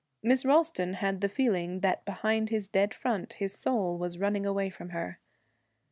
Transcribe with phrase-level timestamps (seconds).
[0.23, 4.71] Miss Ralston had the feeling that behind his dead front his soul was running away
[4.71, 5.19] from her.